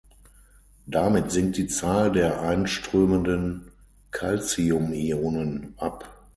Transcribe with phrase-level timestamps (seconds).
[0.87, 3.69] Damit sinkt die Zahl der einströmenden
[4.09, 6.23] Calciumionen ab.